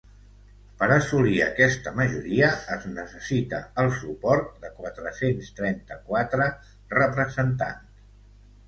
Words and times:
Per 0.77 0.85
assolir 0.93 1.33
aquesta 1.47 1.93
majoria, 1.99 2.49
es 2.77 2.89
necessita 2.95 3.61
el 3.85 3.93
suport 4.01 4.51
de 4.65 4.73
quatre-cents 4.81 5.53
trenta-quatre 5.61 6.51
representants. 7.01 8.05